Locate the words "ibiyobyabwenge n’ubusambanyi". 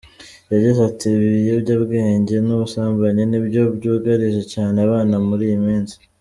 1.17-3.23